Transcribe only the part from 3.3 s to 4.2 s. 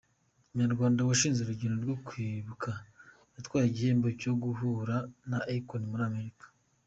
yatwaye igihembo